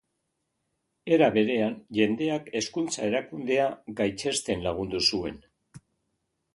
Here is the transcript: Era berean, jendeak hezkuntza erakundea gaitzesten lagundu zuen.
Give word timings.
Era 1.17 1.27
berean, 1.35 1.75
jendeak 1.99 2.49
hezkuntza 2.61 3.05
erakundea 3.11 3.71
gaitzesten 4.03 4.67
lagundu 4.69 5.07
zuen. 5.13 5.43